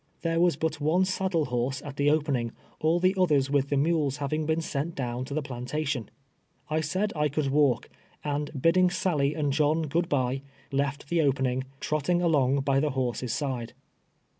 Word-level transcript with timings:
Tliere 0.23 0.39
was 0.41 0.55
but 0.55 0.81
one 0.81 1.05
saddle 1.05 1.45
horse 1.45 1.79
at 1.83 1.95
the 1.95 2.07
oi)ening, 2.07 2.49
all 2.79 2.99
the 2.99 3.13
others 3.19 3.51
with 3.51 3.69
the 3.69 3.77
mules 3.77 4.17
having 4.17 4.47
been 4.47 4.59
sent 4.59 4.95
down 4.95 5.25
to 5.25 5.35
the 5.35 5.43
])lantation, 5.43 6.07
I 6.71 6.81
said 6.81 7.13
I 7.15 7.29
could 7.29 7.51
walk, 7.51 7.87
and 8.23 8.49
bidding 8.59 8.89
Sally 8.89 9.35
and 9.35 9.53
John 9.53 9.83
good 9.83 10.09
bye, 10.09 10.41
left 10.71 11.09
the 11.09 11.21
opening, 11.21 11.65
trotting 11.79 12.19
along 12.19 12.61
by 12.61 12.79
the 12.79 12.89
horse's 12.89 13.31
side. 13.33 13.73